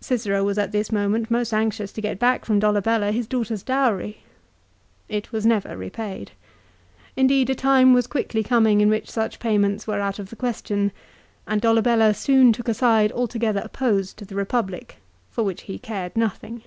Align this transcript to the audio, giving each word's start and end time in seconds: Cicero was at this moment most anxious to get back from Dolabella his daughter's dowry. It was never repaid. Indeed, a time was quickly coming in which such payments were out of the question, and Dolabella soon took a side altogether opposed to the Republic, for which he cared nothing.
Cicero 0.00 0.42
was 0.42 0.58
at 0.58 0.72
this 0.72 0.90
moment 0.90 1.30
most 1.30 1.52
anxious 1.54 1.92
to 1.92 2.00
get 2.00 2.18
back 2.18 2.44
from 2.44 2.58
Dolabella 2.58 3.12
his 3.12 3.28
daughter's 3.28 3.62
dowry. 3.62 4.22
It 5.08 5.30
was 5.30 5.46
never 5.46 5.76
repaid. 5.76 6.32
Indeed, 7.16 7.48
a 7.48 7.54
time 7.54 7.92
was 7.94 8.08
quickly 8.08 8.42
coming 8.42 8.80
in 8.80 8.88
which 8.88 9.08
such 9.08 9.38
payments 9.38 9.86
were 9.86 10.00
out 10.00 10.18
of 10.18 10.30
the 10.30 10.34
question, 10.34 10.90
and 11.46 11.60
Dolabella 11.62 12.12
soon 12.14 12.52
took 12.52 12.66
a 12.66 12.74
side 12.74 13.12
altogether 13.12 13.60
opposed 13.62 14.16
to 14.16 14.24
the 14.24 14.34
Republic, 14.34 14.96
for 15.30 15.44
which 15.44 15.62
he 15.70 15.78
cared 15.78 16.16
nothing. 16.16 16.62